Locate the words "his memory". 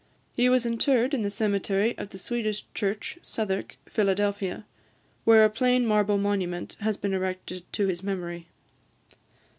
7.85-8.47